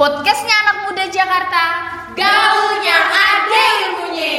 [0.00, 1.64] Podcastnya anak muda Jakarta
[2.16, 4.36] Gaulnya ada ilmunya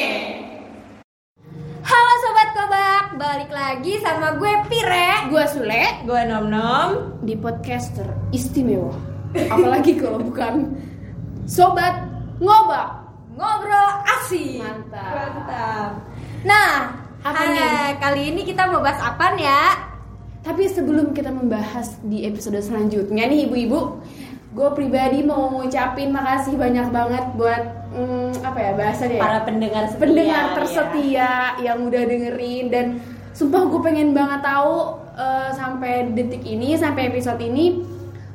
[1.86, 5.30] Halo sobat kobak, balik lagi sama gue Pire.
[5.30, 6.90] Gue Sule Gue Nom Nom.
[7.22, 8.98] di podcaster istimewa
[9.38, 10.82] Apalagi kalau bukan
[11.46, 12.10] Sobat
[12.42, 13.06] Ngobak
[13.38, 14.66] Ngobrol asik.
[14.66, 15.14] Mantap.
[15.14, 15.92] Mantap.
[16.42, 16.90] Nah,
[17.22, 18.02] Apa nih?
[18.02, 19.78] kali ini kita mau bahas apa ya?
[20.42, 24.02] Tapi sebelum kita membahas di episode selanjutnya nih ibu-ibu
[24.52, 29.22] Gue pribadi mau ngucapin makasih banyak banget buat mm, apa ya bahasanya ya?
[29.22, 30.54] para pendengar setia, pendengar ya.
[30.56, 31.32] tersetia
[31.64, 32.86] yang udah dengerin dan
[33.32, 37.84] sumpah gue pengen banget tahu eh, sampai detik ini sampai episode ini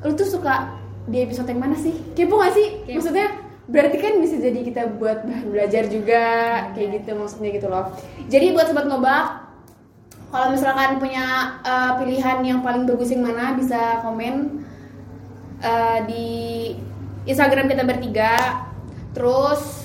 [0.05, 0.77] lu tuh suka
[1.07, 2.99] di episode yang mana sih kepo gak sih Kepo.
[3.01, 3.29] maksudnya
[3.67, 6.25] berarti kan bisa jadi kita buat bahan belajar juga
[6.75, 7.91] kayak gitu maksudnya gitu loh
[8.31, 9.27] jadi buat sobat ngobak
[10.31, 14.65] kalau misalkan punya eh, pilihan yang paling bagus yang mana bisa komen
[15.63, 16.27] eh, di
[17.27, 18.35] Instagram kita bertiga
[19.11, 19.85] terus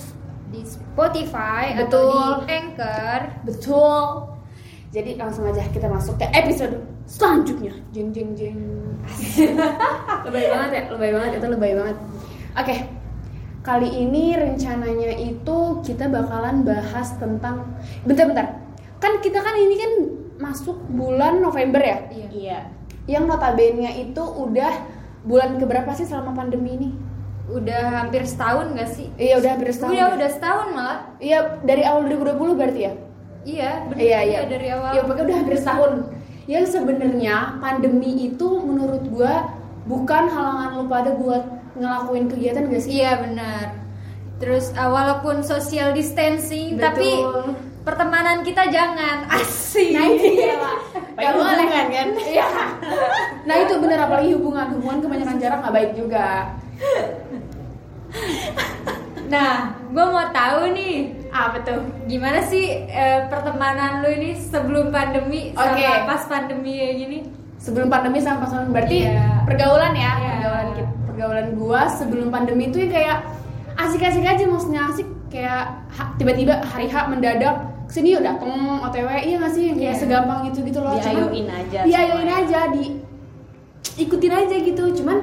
[0.52, 1.88] Di Spotify Betul.
[1.88, 2.08] atau
[2.44, 3.20] di Anchor.
[3.48, 4.04] Betul.
[4.92, 6.76] Jadi langsung aja kita masuk ke episode
[7.08, 7.72] selanjutnya.
[7.96, 8.60] Jeng jeng jeng.
[10.28, 11.98] lebay banget ya, lebay banget itu lebay banget.
[12.60, 12.76] Oke.
[13.64, 17.64] Kali ini rencananya itu kita bakalan bahas tentang
[18.04, 18.60] bentar-bentar.
[19.00, 19.92] Kan kita kan ini kan
[20.44, 21.98] masuk bulan November ya.
[22.12, 22.28] Iya.
[22.36, 22.60] iya
[23.08, 24.74] Yang notabene itu udah
[25.26, 26.90] bulan keberapa sih selama pandemi ini?
[27.52, 29.08] Udah hampir setahun gak sih?
[29.20, 29.92] Iya udah hampir setahun.
[29.92, 30.16] Udah, ya?
[30.16, 31.00] udah setahun malah.
[31.20, 32.94] Iya dari awal 2020 berarti ya?
[33.42, 34.02] Iya, bener.
[34.02, 34.92] Iya iya dari awal.
[34.94, 35.92] Iya pokoknya udah hampir setahun.
[36.50, 39.34] Yang sebenarnya pandemi itu menurut gua
[39.86, 41.44] bukan halangan lu pada buat
[41.78, 43.02] ngelakuin kegiatan gak sih?
[43.02, 43.66] Iya benar.
[44.42, 46.82] Terus uh, walaupun social distancing, Betul.
[46.82, 47.10] tapi
[47.82, 49.92] pertemanan kita jangan asik.
[49.92, 50.76] Nah itu Pak.
[51.12, 52.08] Baik Gak boleh hubungan, kan?
[52.18, 52.48] Iya.
[53.42, 56.28] Nah itu bener apalagi hubungan hubungan kebanyakan jarak nggak baik juga.
[59.32, 59.52] Nah,
[59.88, 60.96] gue mau tahu nih,
[61.32, 61.80] Apa tuh?
[62.04, 65.88] gimana sih eh, pertemanan lu ini sebelum pandemi sama Oke.
[66.04, 67.18] pas pandemi kayak gini?
[67.56, 69.48] Sebelum pandemi sama pas pandemi berarti Iya.
[69.48, 70.32] pergaulan ya, Iya.
[70.36, 73.18] pergaulan kita, pergaulan gua sebelum pandemi itu yang kayak
[73.80, 75.64] asik-asik aja maksudnya asik kayak
[76.20, 79.64] tiba-tiba hari H mendadak ke sini yuk dateng OTW iya gak sih?
[79.68, 80.00] Yang kayak Iya.
[80.00, 80.96] segampang itu gitu loh.
[80.96, 82.36] Cuman- Diayoin aja diayoin semuanya.
[82.40, 82.84] aja di
[83.98, 84.84] ikutin aja gitu.
[84.96, 85.18] Cuman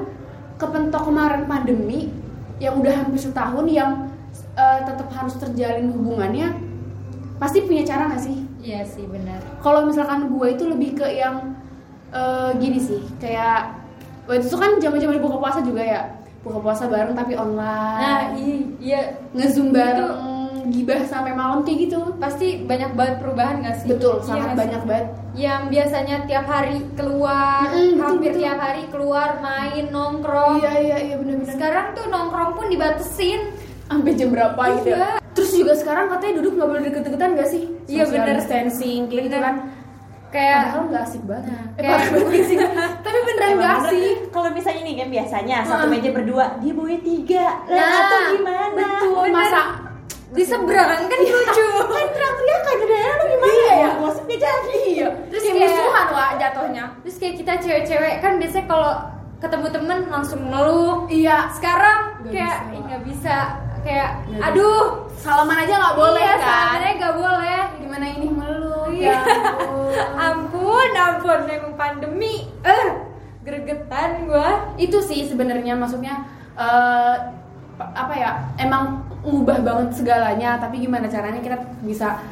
[0.55, 2.13] kepentok kemarin pandemi
[2.59, 3.91] yang udah hampir setahun yang
[4.53, 6.51] eh, tetap harus terjalin hubungannya
[7.37, 8.37] pasti punya cara gak sih?
[8.61, 9.41] Iya sih benar.
[9.59, 11.57] kalau misalkan gue itu lebih ke yang
[12.11, 13.79] eh, gini sih kayak
[14.27, 16.03] waktu itu kan zaman-zaman buka puasa juga ya.
[16.39, 19.17] Buka puasa bareng tapi Nah, online i- iya.
[19.33, 20.13] Ngezoom bareng
[20.67, 23.89] gibah sampai malam kayak gitu pasti banyak banget perubahan gak sih?
[23.89, 24.59] betul Iya sangat sih?
[24.59, 28.41] banyak banget Yang biasanya tiap hari keluar, betul, hampir betul.
[28.41, 30.55] tiap hari keluar main nongkrong.
[30.59, 33.41] iya iya iya benar-benar Sekarang tuh nongkrong pun dibatesin.
[33.85, 35.17] sampai jam berapa gitu Iya.
[35.31, 38.37] terus juga sekarang katanya duduk nggak boleh deket-deketan gak sih Iya, bener.
[38.37, 39.55] distancing kayak gitu kan
[40.29, 42.57] Kayak padahal nggak asik banget Nah, eh, kayak- sih
[43.05, 47.47] tapi beneran nggak asik kalau misalnya nih kan biasanya satu meja berdua dia bawa tiga
[47.65, 49.33] lah Nah, atau gimana betul Bener.
[49.33, 49.61] masa
[50.29, 51.69] di seberang kan lucu.
[51.89, 53.91] kan teriak-teriakan daerah lu gimana Iya, ya.
[53.97, 58.67] gosip gak jadi iya Terus kayak- musuhan wah jatuhnya Terus kayak kita cewek-cewek kan biasanya
[58.67, 58.93] kalau
[59.39, 61.07] ketemu temen langsung ngeluh.
[61.09, 62.71] iya Sekarang kayak bisa.
[62.71, 63.37] "Ih, nggak bisa
[63.79, 64.85] kayak aduh
[65.15, 67.63] salaman aja nggak boleh iya, kan sebenarnya nggak boleh.
[67.79, 69.09] gimana ini melulu Iya.
[69.09, 69.95] ya ampun.
[70.19, 72.35] ampun, ampun emang pandemi.
[72.61, 72.87] Eh,
[73.41, 74.75] gregetan gua.
[74.77, 76.21] itu sih sebenarnya maksudnya
[76.53, 77.17] eh,
[77.75, 82.23] pa- apa ya emang ngubah banget segalanya tapi gimana caranya kita bisa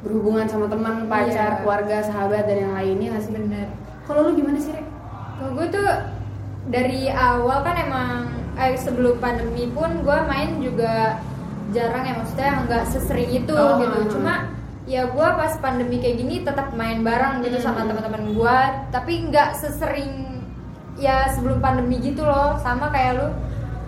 [0.00, 1.60] berhubungan sama teman pacar Iya.
[1.60, 3.66] keluarga sahabat dan yang lainnya nggak sih Bener.
[4.04, 4.86] kalau lu gimana sih Rek?
[5.36, 5.88] Kalau gue tuh
[6.66, 8.10] dari awal kan emang
[8.54, 11.20] eh, sebelum pandemi pun gue main juga
[11.70, 13.98] jarang ya maksudnya nggak sesering itu Oh, gitu.
[14.00, 14.10] hmm.
[14.10, 14.34] Cuma
[14.86, 17.90] ya gue pas pandemi kayak gini tetap main bareng gitu sama Hmm.
[17.90, 18.58] teman-teman gue,
[18.88, 20.38] tapi nggak sesering
[20.96, 23.28] ya sebelum pandemi gitu loh, sama kayak lu.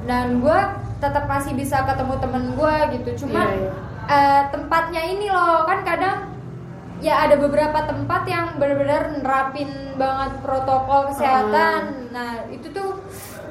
[0.04, 0.58] Dan gue
[0.98, 3.26] tetap masih bisa ketemu temen gue gitu.
[3.26, 3.70] Cuma Iya, iya.
[4.08, 6.16] eh, tempatnya ini loh kan kadang
[6.98, 12.10] ya ada beberapa tempat yang benar-benar nerapin banget protokol kesehatan.
[12.10, 12.98] Nah itu tuh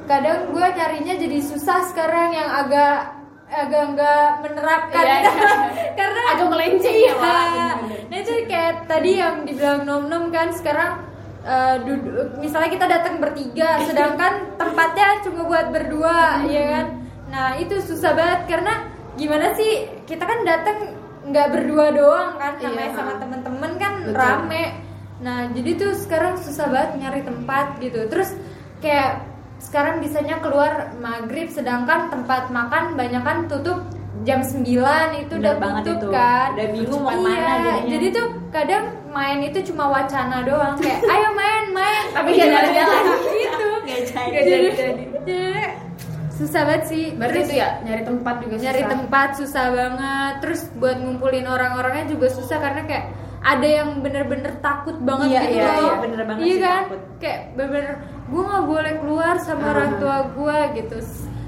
[0.03, 3.15] kadang gue carinya jadi susah sekarang yang agak
[3.47, 5.31] agak nggak menerapkan Iya, iya.
[5.99, 7.15] karena Agak melenceng ya, Iya.
[7.15, 7.75] Bener-bener.
[8.11, 10.99] Nah itu kayak tadi yang dibilang nom nom kan sekarang
[11.41, 16.85] eh, duduk misalnya kita datang bertiga sedangkan tempatnya cuma buat berdua ya kan
[17.27, 18.74] nah itu susah banget karena
[19.13, 19.71] gimana sih
[20.06, 20.77] kita kan datang
[21.24, 22.71] nggak berdua doang kan Iya.
[22.71, 24.15] namanya sama temen-temen kan Betul.
[24.15, 24.65] rame
[25.18, 28.31] nah jadi tuh sekarang susah banget nyari tempat gitu terus
[28.79, 29.25] kayak
[29.57, 33.81] sekarang bisanya keluar maghrib sedangkan tempat makan banyak kan tutup
[34.21, 34.62] jam 9
[35.18, 36.07] itu udah banget tutup itu.
[36.13, 37.89] kan Udah bingung mau iya, ke mana jadinya.
[37.89, 43.03] jadi tuh kadang main itu cuma wacana doang kayak ayo main main Tapi nggak jalan-jalan.
[43.41, 44.30] gitu Nggak jadi.
[44.30, 45.41] Nggak jadi jadi
[46.38, 48.92] susah banget sih berarti Terus itu ya nyari tempat juga nyari susah.
[48.92, 53.06] tempat susah banget terus buat ngumpulin orang-orangnya juga susah karena kayak
[53.39, 56.81] ada yang bener-bener takut banget Iya, gitu iya, loh iya, bener banget iya sih, kan
[56.84, 57.01] takut.
[57.18, 57.94] kayak bener-bener
[58.28, 59.72] gue nggak boleh keluar sama Ah.
[59.72, 60.98] orang tua gue gitu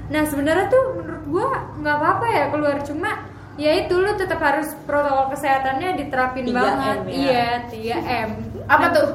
[0.08, 1.46] nah sebenarnya tuh menurut gue
[1.78, 3.10] nggak apa-apa ya keluar cuma
[3.54, 7.12] ya itu lu tetap harus protokol kesehatannya diterapin 3M banget ya.
[7.12, 7.46] iya
[7.94, 8.30] 3 m
[8.66, 9.08] Apa tuh?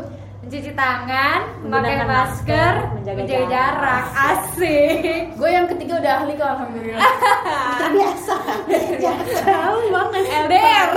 [0.45, 4.29] Mencuci tangan memakai masker masker, menjaga menjaga jarak jarak.
[4.29, 7.01] asik Gue yang ketiga udah ahli kok alhamdulillah.
[7.81, 8.35] Terbiasa.
[9.01, 10.23] Jangan jauh banget.
[10.45, 10.87] LDR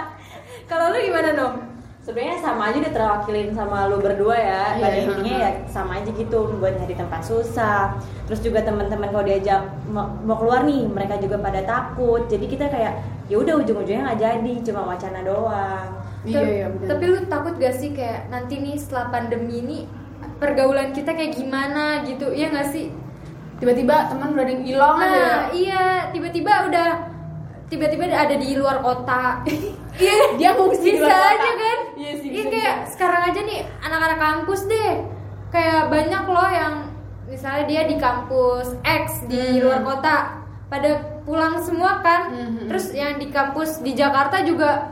[0.72, 1.54] kalau lu gimana dong
[2.00, 4.64] Sebenarnya sama aja udah terwakilin sama lu berdua ya.
[4.72, 5.04] Iya, Pada iya.
[5.04, 8.00] intinya ya sama aja gitu buat nyari tempat susah.
[8.24, 12.24] Terus juga teman-teman kalau diajak mau, mau keluar nih, mereka juga pada takut.
[12.24, 15.97] Jadi kita kayak ya udah ujung-ujungnya nggak jadi, cuma wacana doang.
[16.20, 16.86] Iya iya benar.
[16.88, 19.78] Tapi lu takut gak sih kayak nanti nih setelah pandemi ini
[20.36, 22.30] pergaulan kita kayak gimana gitu?
[22.30, 22.88] Iya gak sih?
[23.58, 25.10] tiba-tiba teman udah ada yang hilang aja.
[25.10, 25.18] ya.
[25.18, 25.82] Nah, iya,
[26.14, 26.88] tiba-tiba udah
[27.66, 29.42] tiba-tiba ada di luar kota.
[29.98, 31.26] Iya, Dia ngungsi di bisa kota.
[31.28, 31.78] aja kan?
[31.98, 32.90] Iya sih, Iya bisa, kayak bisa.
[32.94, 34.92] sekarang aja nih anak-anak kampus deh.
[35.50, 36.74] Kayak banyak loh yang
[37.26, 39.58] misalnya dia di kampus X di Hmm.
[39.58, 40.14] luar kota
[40.70, 40.90] pada
[41.26, 42.30] pulang semua kan.
[42.30, 42.70] Hmm.
[42.70, 44.86] Terus yang di kampus di Jakarta juga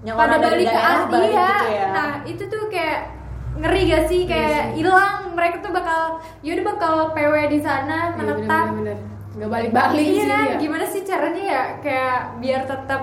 [0.00, 0.98] Yang pada balik ke Asia.
[1.02, 1.18] gitu
[1.68, 1.86] ya.
[1.90, 3.00] Nah, itu tuh kayak
[3.56, 6.02] ngeri gak sih kayak hilang mereka tuh bakal
[6.40, 8.66] yaudah bakal PW di sana Iya, menetap.
[8.70, 8.98] bener-bener.
[9.32, 10.58] Nggak balik-balik Iya, sih dia.
[10.58, 13.02] gimana sih caranya ya kayak biar tetap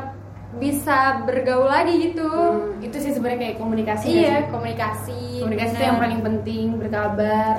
[0.55, 2.27] bisa bergaul lagi gitu.
[2.27, 4.47] Hmm, itu sih sebenarnya kayak komunikasi Iya, sih?
[4.49, 5.21] komunikasi.
[5.37, 5.89] komunikasi itu benar.
[5.89, 7.55] yang paling penting berkabar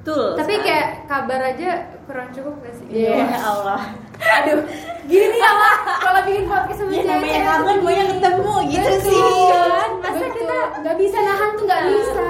[0.00, 0.32] Betul.
[0.34, 0.64] Tapi sekali.
[0.66, 1.70] kayak kabar aja
[2.02, 2.86] kurang cukup gak sih?
[2.90, 3.16] Iya.
[3.26, 3.82] ya Allah.
[4.38, 4.60] aduh
[5.10, 9.22] gini nih apa kalau bikin podcast sama Ya namanya kangen banyak ketemu gitu sih.
[9.50, 10.30] Kan, masa Betul.
[10.38, 12.26] kita nggak bisa nahan tuh nggak bisa.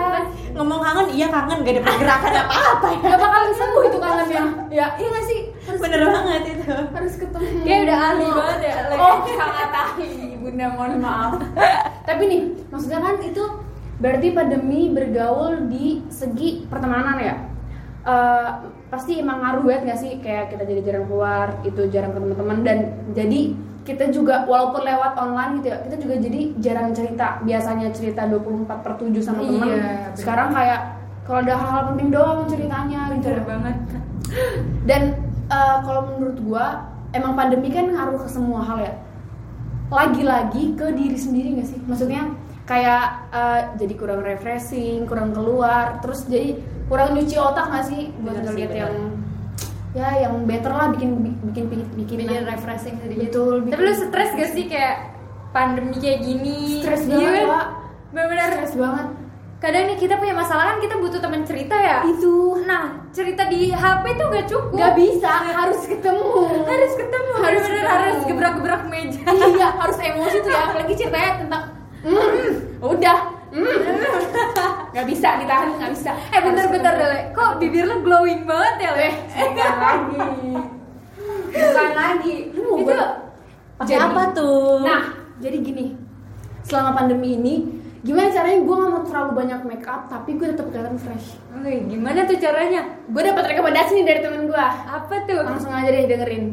[0.51, 2.99] Ngomong kangen iya kangen gak ada pergerakan apa-apa ya.
[3.05, 4.43] nggak bakalan sembuh itu kangennya.
[4.73, 5.41] Ya iya nggak sih?
[5.61, 6.65] Harus Bener banget itu.
[6.73, 7.47] harus ketemu.
[7.63, 8.75] Kayak udah ahli banget ya.
[8.97, 9.15] Oh.
[9.29, 10.11] Sangat ahli
[10.41, 11.33] bunda mohon maaf.
[12.09, 12.41] Tapi nih
[12.73, 13.45] maksudnya kan itu
[14.01, 17.37] berarti pandemi bergaul di segi pertemanan ya?
[18.01, 18.49] Eh,
[18.91, 20.13] pasti emang ngaruh banget gak sih?
[20.19, 22.79] Kayak kita jadi jarang keluar itu jarang ketemu teman dan
[23.15, 23.41] jadi
[23.81, 27.39] kita juga walaupun lewat online gitu ya kita juga jadi jarang cerita.
[27.47, 30.81] Biasanya cerita 24 per 7 sama teman Iya, sekarang kayak
[31.25, 33.31] kalau ada hal-hal penting doang ceritanya gitu.
[33.31, 33.77] Bener banget.
[34.87, 35.03] dan
[35.51, 36.67] eh, kalau menurut gua
[37.11, 38.95] emang pandemi kan ngaruh ke semua hal ya
[39.91, 42.31] lagi-lagi ke diri sendiri gak sih maksudnya
[42.65, 43.05] kayak
[43.35, 46.55] eh, jadi kurang refreshing kurang keluar terus jadi
[46.87, 48.95] kurang nyuci otak gak sih buat ngeliat yang
[49.91, 51.19] ya yang better lah bikin
[51.51, 53.35] bikin bikin bikin, Bikin refreshing sedikit.
[53.35, 54.97] betul Tapi lu stres gak sih kayak
[55.51, 56.79] pandemi kayak gini?
[56.87, 57.51] Stres Iya banget, kan?
[57.51, 57.67] Pak.
[58.15, 59.07] Bener-bener stres banget
[59.61, 62.01] kadang nih kita punya masalah kan kita butuh teman cerita ya.
[62.03, 64.73] itu Nah, cerita di HP tuh gak cukup.
[64.73, 66.29] nggak bisa harus ketemu
[66.65, 67.93] harus ketemu Harus harus bener ketemu.
[67.93, 71.63] harus gebrak-gebrak meja iya harus emosi tuh ya apalagi ceritanya tentang
[72.01, 72.49] hmm,
[72.81, 73.19] udah
[73.51, 73.79] hmm.
[74.93, 79.09] nggak bisa ditahan nggak bisa eh bentar-bentar deh kok bibir lu glowing banget ya le
[79.31, 80.21] bukan lagi.
[81.51, 82.35] Bukan lagi.
[82.51, 82.95] Lu mau Itu
[83.77, 84.81] Pakai Jadi- apa tuh?
[84.81, 85.03] Nah,
[85.39, 85.97] jadi gini.
[86.61, 87.55] Selama pandemi ini,
[88.01, 91.37] gimana caranya gue gak mau terlalu banyak make up, tapi gue tetap kelihatan fresh.
[91.53, 92.81] Oke, gimana tuh caranya
[93.13, 94.57] Gue dapat rekomendasi nih dari temen gue.
[94.89, 96.45] apa tuh Langsung aja deh dengerin.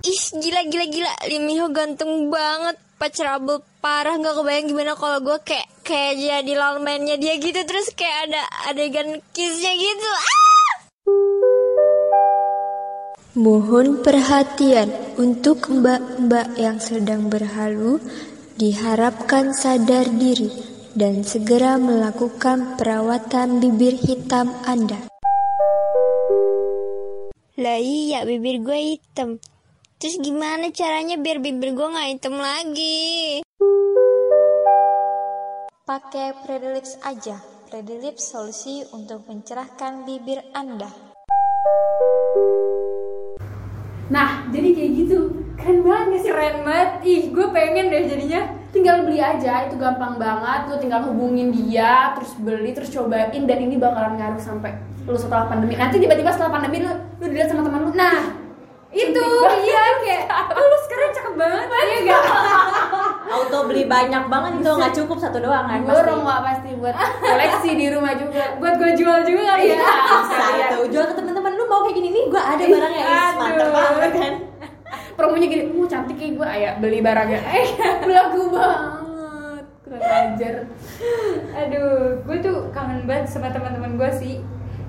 [0.00, 5.68] Ih gila gila gila Limiho ganteng banget Pacarable parah nggak kebayang gimana kalau gue kayak
[5.84, 10.72] kayak jadi lalmennya dia gitu terus kayak ada adegan kissnya gitu ah!
[13.36, 18.00] Mohon perhatian untuk mbak-mbak yang sedang berhalu
[18.60, 20.52] diharapkan sadar diri
[20.92, 25.08] dan segera melakukan perawatan bibir hitam Anda.
[27.56, 29.40] Lah iya bibir gue hitam
[30.00, 33.44] Terus gimana caranya biar bibir gue gak hitam lagi?
[35.84, 37.36] Pakai Predilips aja.
[37.68, 40.88] Predilips solusi untuk mencerahkan bibir Anda.
[44.08, 45.18] Nah, jadi kayak gitu.
[45.60, 46.32] Keren banget gak sih?
[46.32, 46.90] keren banget.
[47.02, 48.40] Ih gue pengen deh jadinya.
[48.70, 50.70] Tinggal beli aja, itu gampang banget.
[50.70, 53.42] Lu tinggal hubungin dia, terus beli, terus cobain.
[53.42, 55.74] Dan ini bakalan ngaruh sampai lu setelah pandemi.
[55.74, 57.92] Nanti tiba-tiba setelah pandemi lu, lu dilihat sama teman lu.
[57.98, 58.38] nah
[58.90, 59.26] itu
[59.62, 61.66] iya kayak oh lu sekarang cakep banget.
[61.70, 62.22] Iya gak
[63.30, 67.70] auto beli banyak banget itu nggak cukup satu doang kan Borong nggak pasti buat koleksi
[67.78, 68.58] di rumah juga.
[68.58, 69.78] buat gue jual juga ya
[70.26, 72.24] bisa itu jual ke teman-teman lu mau kayak gini nih?
[72.26, 73.06] Gue ada barangnya.
[73.38, 74.34] Mantep banget kan
[75.20, 77.40] Promonya gini, uh cantik kayak gue, ayo beli barangnya.
[77.52, 77.68] Eh,
[78.00, 79.64] belagu banget.
[79.82, 80.54] Kurang ajar.
[81.52, 84.34] aduh gue tuh kangen banget sama teman-teman gue sih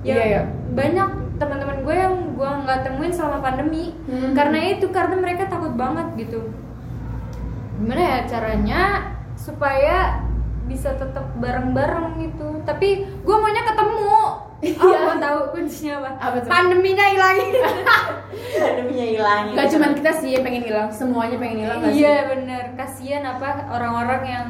[0.02, 0.42] ya Iya, iya.
[0.72, 4.32] banyak teman-teman gue yang gue nggak temuin selama pandemi Hmm.
[4.32, 6.54] karena itu karena mereka takut banget gitu
[7.76, 8.82] gimana ya caranya
[9.34, 10.22] supaya
[10.64, 14.16] bisa tetap bareng-bareng gitu tapi gue maunya ketemu
[14.62, 15.18] oh Iya.
[15.18, 16.50] tahu kuncinya apa, Apa tuh?
[16.50, 17.50] pandeminya hilangin
[18.62, 22.64] pandeminya hilangin Gak cuma kita sih yang pengen hilang, semuanya pengen hilang iya bener.
[22.78, 24.48] Kasihan apa orang-orang yang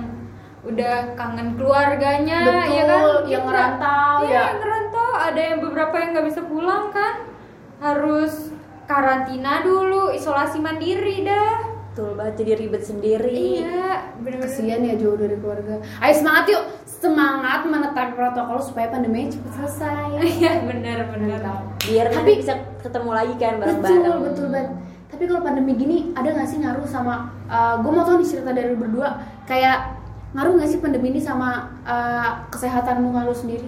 [0.61, 4.41] udah kangen keluarganya Betul, ya kan yang ngerantau, iya, ya.
[4.45, 5.11] yang ngerantau.
[5.17, 7.13] Ada yang beberapa yang nggak bisa pulang kan?
[7.81, 8.33] Harus
[8.85, 11.65] karantina dulu isolasi mandiri dah.
[11.91, 13.65] Betul banget jadi ribet sendiri.
[13.65, 14.47] Iya bener-bener.
[14.47, 15.81] Kasian ya jauh dari keluarga.
[15.99, 16.63] Ayo semangat yuk,
[17.01, 20.21] semangat menetap protokol supaya pandemi cepat selesai.
[20.37, 21.41] iya bener bener
[21.81, 24.71] biar Tapi- nanti bisa ketemu lagi kan bareng-bareng Betul, betul banget.
[25.09, 27.33] Tapi kalau pandemi gini ada nggak sih ngaruh sama?
[27.81, 29.17] gue mau tahu nih cerita dari berdua.
[29.49, 29.97] Kayak
[30.31, 33.67] ngaruh nggak sih pandemi ini sama uh, kesehatan muka lu sendiri?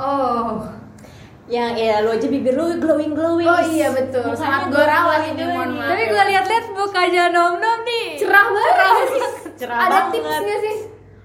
[0.00, 0.64] oh
[1.50, 5.42] yang ya lu aja bibir lu glowing glowing Oh iya betul, sangat gue rawat ini
[5.52, 5.90] mohon maaf.
[5.90, 9.08] tapi gue lihat-lihat mukanya nom nom nih cerah banget.
[9.58, 10.12] cerah ada banget.
[10.16, 10.76] tips nggak sih?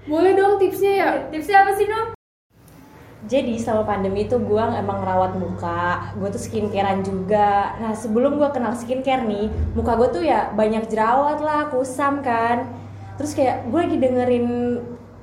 [0.08, 1.10] Boleh dong tipsnya ya.
[1.28, 2.16] tipsnya apa sih nom
[3.28, 7.76] Jadi selama pandemi itu gue emang ngerawat muka, gue tuh skincarean juga.
[7.76, 12.72] Nah sebelum gue kenal skincare nih, muka gue tuh ya banyak jerawat lah, kusam kan.
[13.20, 14.48] Terus kayak gue lagi dengerin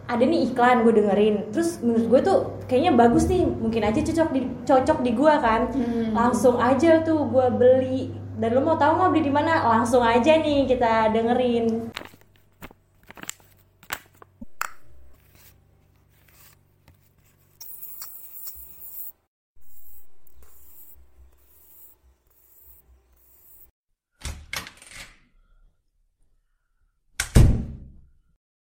[0.04, 1.48] ada nih iklan gue dengerin.
[1.48, 2.38] Terus menurut gue tuh
[2.68, 5.72] kayaknya bagus nih, mungkin aja cocok di cocok di gue kan.
[5.72, 6.12] Hmm.
[6.12, 8.12] Langsung aja tuh gue beli.
[8.36, 9.64] Dan lo mau tahu nggak beli di mana?
[9.64, 11.88] Langsung aja nih kita dengerin.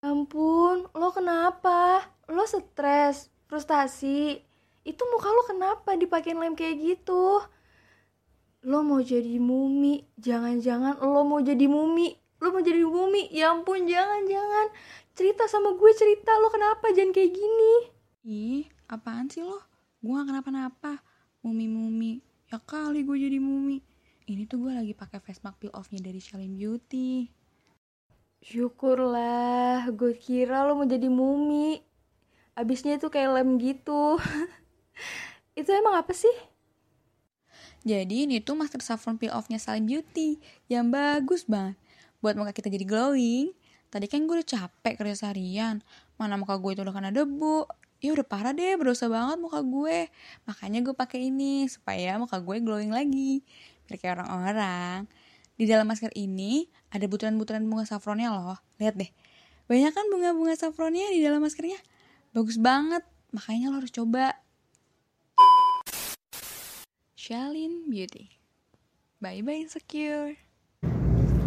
[0.09, 2.01] Ampun, lo kenapa?
[2.31, 3.29] Lo stres,
[3.79, 4.43] frustasi.
[4.83, 7.39] Itu muka lo kenapa dipakein lem kayak gitu?
[8.67, 12.11] Lo mau jadi mumi, jangan-jangan lo mau jadi mumi.
[12.43, 14.67] Lo mau jadi mumi, ya ampun jangan-jangan.
[15.15, 17.73] Cerita sama gue cerita, lo kenapa jangan kayak gini?
[18.27, 19.59] Ih, apaan sih lo?
[20.03, 21.03] Gue gak kenapa-napa.
[21.43, 22.19] Mumi-mumi.
[22.51, 23.79] Ya kali gue jadi mumi.
[24.27, 27.27] Ini tuh gue lagi pakai face mask peel off-nya dari Shalin Beauty.
[28.39, 31.88] Syukurlah, gue kira lo mau jadi mumi.
[32.59, 34.19] Abisnya itu kayak lem gitu.
[35.59, 36.35] itu emang apa sih?
[37.87, 40.43] Jadi ini tuh masker saffron peel off-nya Shalin Beauty.
[40.67, 41.79] Yang bagus banget.
[42.19, 43.55] Buat muka kita jadi glowing.
[43.87, 45.79] Tadi kan gue udah capek kerja seharian.
[46.19, 47.63] Mana muka gue itu udah kena debu.
[48.03, 50.11] Ya udah parah deh, berdosa banget muka gue.
[50.43, 53.39] Makanya gue pakai ini supaya muka gue glowing lagi.
[53.87, 55.07] Biar kayak orang-orang.
[55.55, 58.59] Di dalam masker ini ada butiran-butiran bunga saffronnya loh.
[58.83, 59.11] Lihat deh.
[59.71, 61.79] Banyak kan bunga-bunga saffronnya di dalam maskernya.
[62.29, 63.01] Bagus banget.
[63.29, 64.37] Makanya lo harus coba.
[67.13, 68.37] Shalin Beauty.
[69.19, 70.39] Bye bye insecure.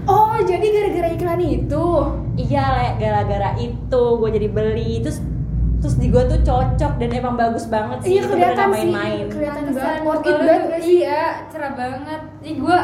[0.04, 1.86] Oh, jadi gara-gara iklan itu.
[2.36, 5.22] Iya, Le, gara-gara itu gue jadi beli terus
[5.78, 9.26] terus di gue tuh cocok dan emang bagus banget sih Iya kelihatan main-main.
[9.26, 10.78] kelihatan banget, worth it banget?
[10.78, 12.20] Iya, cerah banget.
[12.42, 12.78] Ih, gue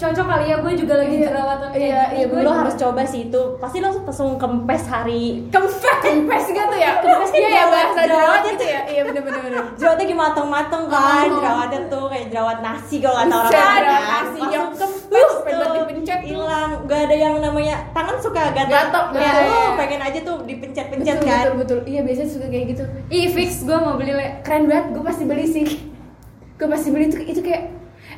[0.00, 2.74] cocok kali ya, gue juga lagi Iya, jerawatan kayak iya, iya, Gua lo juga- harus
[2.74, 6.92] coba sih itu pasti lo langsung kempes hari Kempes, kempes gitu ya.
[7.04, 8.80] Kempes iya ya bahasa jerawat jerawatnya gitu ya.
[8.86, 9.62] Iya bener-bener bener.
[9.76, 11.36] jerawatnya lagi mateng-mateng kan Oh.
[11.36, 13.80] jerawatnya tuh kayak jerawat nasi kalau kata orang kan.
[13.80, 18.42] jerawat nasi yang kempes, "Huh, pengen dipencet tuh." hilang gak ada yang namanya tangan suka
[18.50, 21.78] gatal Gatal, ya lo pengen aja tuh dipencet-pencet Betul, kan betul, betul.
[21.84, 22.82] Iya biasanya suka kayak gitu.
[23.08, 24.12] Ih, fix gue mau beli.
[24.40, 25.66] Keren banget, gue pasti beli sih.
[26.56, 27.62] Gue pasti beli itu, itu kayak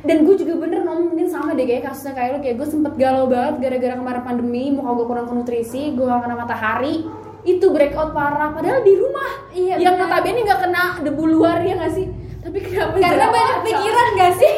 [0.02, 2.92] dan gue juga bener nom mungkin sama deh kayak kasusnya kayak lu kayak gue sempet
[2.94, 7.06] galau banget gara-gara kemarin pandemi muka gue kurang ke nutrisi gue gak kena matahari
[7.42, 11.92] itu breakout parah padahal di rumah Iya, yang notabene nggak kena debu luar ya nggak
[11.92, 12.06] sih
[12.38, 14.52] tapi kenapa Karena banyak pikiran gak sih?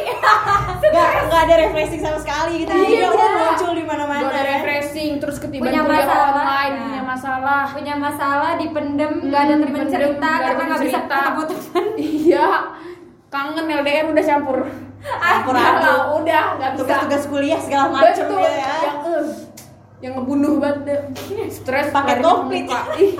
[0.87, 3.29] gak, gak ada refreshing sama sekali gitu Iya, bener.
[3.29, 6.25] lo muncul di mana-mana Gak ada refreshing terus ketiban Punya masalah.
[6.33, 6.81] online Nah.
[6.81, 10.65] punya masalah Punya masalah, dipendem, gak ada Hmm, temen dipendem, cerita nggak ada karena temen
[10.67, 11.15] gak bisa cerita.
[11.15, 11.85] ketemu-temen.
[12.25, 12.47] iya
[13.27, 14.57] kangen LDR udah campur
[15.05, 16.79] Campur Udah nggak bisa.
[16.81, 18.49] Tugas-tugas kuliah segala Betul, gitu ya.
[18.81, 19.25] yang eh,
[20.01, 20.99] yang ngebunuh banget deh.
[21.49, 22.65] stres Pakai komplit.
[22.97, 23.13] Ih,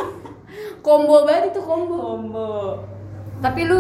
[0.82, 1.96] combo banget itu combo.
[1.96, 2.50] Combo.
[3.40, 3.80] Tapi lu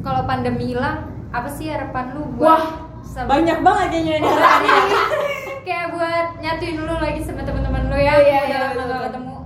[0.00, 2.64] kalau pandemi hilang, apa sih harapan lu buat Wah,
[3.02, 4.28] sama- banyak banget kayaknya ini.
[4.28, 5.02] Harapannya
[5.62, 9.00] kayak buat nyatuin dulu lagi sama teman-teman lo ya Oh, iya, udah iya, gak betul.
[9.04, 9.36] ketemu.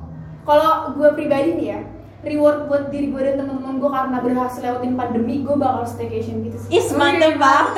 [0.42, 1.80] Kalau gue pribadi nih ya,
[2.26, 6.59] reward buat diri gue dan teman-teman gue karena berhasil lewatin pandemi, gue bakal staycation gitu
[6.59, 6.71] sih.
[6.73, 7.73] Is mantep banget.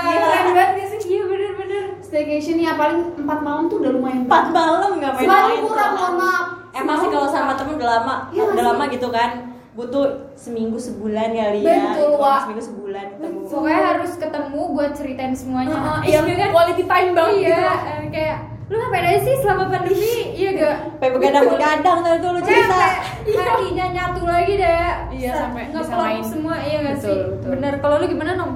[0.00, 0.26] Gila.
[0.26, 1.00] Keren banget sih?
[1.04, 4.24] iya bener-bener Staycation ya paling 4 malam tuh udah lumayan.
[4.24, 5.60] Empat malam nggak main Semalam main.
[5.62, 6.44] kurang, mohon maaf.
[6.72, 9.30] Emang sih kalau sama temen udah lama, Iya nggak udah lama gitu kan.
[9.72, 11.92] Butuh seminggu sebulan kali ya.
[11.92, 12.40] Betul, Wak.
[12.44, 13.38] Seminggu sebulan ketemu.
[13.42, 16.48] pokoknya harus ketemu buat ceritain semuanya Iya iya, kan?
[16.50, 17.64] quality time banget iya gitu.
[17.88, 18.38] eh, kayak
[18.72, 20.32] lu ngapain aja sih selama pandemi?
[20.32, 20.76] Iya gak?
[20.88, 22.80] Sampai begadang-begadang tuh tuh lu cerita.
[23.20, 24.84] Sampai hatinya nyatu lagi deh.
[25.12, 27.20] Iya, Sa- sampai ngeplong semua iya gak Betul, sih?
[27.28, 27.48] betul.
[27.52, 27.72] bener.
[27.78, 28.52] Kalau lu gimana nom?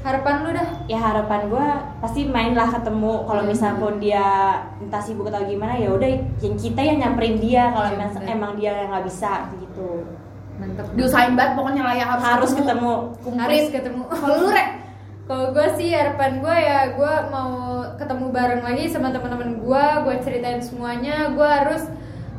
[0.00, 0.68] Harapan lu dah?
[0.84, 1.66] Ya harapan gue
[1.98, 3.14] pasti main lah ketemu.
[3.22, 3.48] Kalau Hmm.
[3.48, 4.26] misalnya pun dia
[4.78, 6.08] entah sibuk atau gimana ya udah
[6.38, 7.68] yang kita yang nyamperin dia.
[7.68, 10.04] Kalau Iya, emang, emang dia yang nggak bisa gitu.
[10.54, 10.86] Mantep.
[10.92, 12.92] Diusahain banget pokoknya lah ya harus, harus ketemu.
[13.34, 14.02] harus ketemu.
[14.06, 14.68] Kalau lu rek,
[15.24, 20.14] kalau gue sih harapan gue ya gue mau ketemu bareng lagi sama teman-teman gue gue
[20.20, 21.32] ceritain semuanya.
[21.32, 21.88] Gue harus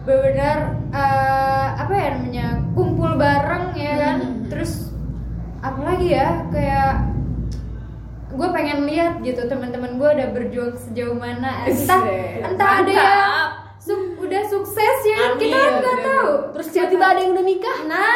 [0.05, 4.17] benar eh, apa ya namanya kumpul bareng ya kan?
[4.21, 4.45] Hmm.
[4.53, 4.93] terus
[5.65, 6.93] apa lagi ya kayak
[8.35, 11.65] gue pengen lihat gitu teman-teman gue udah berjuang sejauh mana.
[11.65, 12.01] Entah
[12.45, 13.64] entah ada yang
[14.25, 15.31] udah sukses ya kan?
[15.37, 17.77] kita kan nggak tahu terus tiba-tiba ada yang udah nikah.
[17.85, 18.13] nah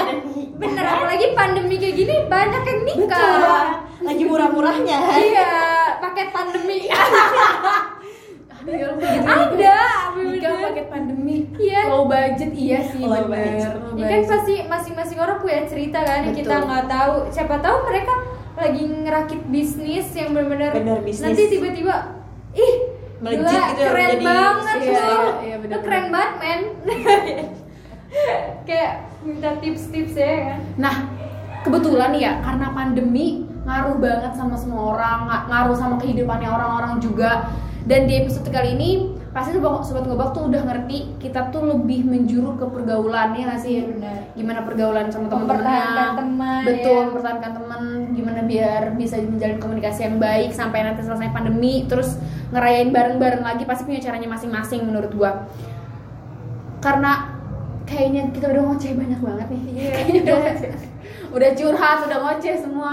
[0.60, 3.66] bener apalagi pandemi kayak gini banyak yang nikah Betul.
[4.06, 5.52] lagi murah-murahnya iya
[5.98, 6.78] paket pandemi
[8.64, 9.28] Ada kayak gitu.
[9.28, 9.76] ada
[10.24, 11.36] Nikah paket pandemi.
[11.60, 11.80] Iya.
[11.84, 13.76] Low budget iya sih Low budget.
[13.76, 14.30] Low ya kan budget.
[14.32, 16.36] pasti masing-masing orang punya cerita kan Betul.
[16.40, 18.14] kita nggak tahu siapa tahu mereka
[18.56, 22.23] lagi ngerakit bisnis yang benar-benar nanti tiba-tiba
[23.24, 25.22] Melejit gitu ya, keren jadi banget lo Iya, iya, Lo
[25.58, 25.80] bener-bener.
[25.80, 26.60] keren banget men
[28.64, 30.94] kayak minta tips-tips ya kan Nah,
[31.62, 33.26] kebetulan nih ya karena pandemi
[33.64, 37.48] ngaruh banget sama semua orang, nga- ngaruh sama kehidupannya orang-orang juga.
[37.82, 42.06] Dan di episode kali ini pasti sobat, sobat ngobak tuh udah ngerti kita tuh lebih
[42.06, 43.82] menjuru ke pergaulan ya nggak sih?
[43.82, 44.30] Benar.
[44.38, 46.22] Gimana pergaulan sama teman-temannya?
[46.22, 47.04] teman, Betul, ya.
[47.10, 47.82] mempertahankan teman.
[48.14, 52.14] Gimana biar bisa menjalin komunikasi yang baik sampai nanti selesai pandemi, terus
[52.54, 55.50] ngerayain bareng-bareng lagi pasti punya caranya masing-masing menurut gua.
[56.78, 57.34] Karena
[57.90, 59.62] kayaknya kita udah ngoceh banyak banget nih.
[59.98, 60.38] Kayaknya udah
[61.34, 62.92] udah curhat, udah ngoceh semua.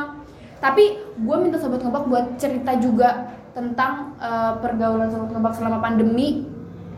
[0.58, 0.84] Tapi
[1.22, 6.48] gue minta sobat ngebak buat cerita juga tentang eh, pergaulan sobat ngebak selama pandemi.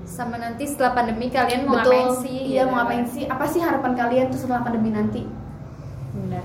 [0.03, 1.95] sama nanti setelah pandemi kalian mau Betul.
[1.95, 2.77] ngapain sih Iya, gitu mau kan.
[2.83, 3.23] ngapain sih?
[3.23, 5.21] Apa sih harapan kalian tuh setelah pandemi nanti?
[6.11, 6.43] benar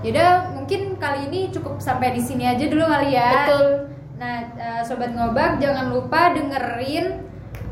[0.00, 3.30] Yaudah mungkin kali ini cukup sampai di sini aja dulu kali ya.
[3.46, 3.66] Betul.
[4.16, 7.22] Nah, eh, sobat ngobak jangan lupa dengerin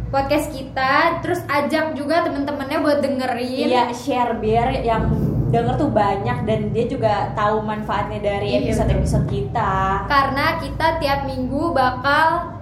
[0.09, 3.69] podcast kita, terus ajak juga temen-temennya buat dengerin.
[3.69, 5.11] iya share biar yang
[5.49, 11.25] denger tuh banyak dan dia juga tahu manfaatnya dari Iya, episode-episode kita Karena kita tiap
[11.25, 12.55] minggu bakal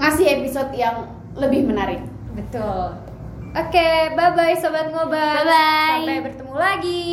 [0.00, 1.04] Ngasih episode yang
[1.36, 2.00] lebih menarik.
[2.32, 2.96] betul.
[3.50, 5.42] Oke, bye bye sobat ngobak.
[5.44, 6.06] Bye-bye.
[6.06, 7.10] Sampai bertemu lagi.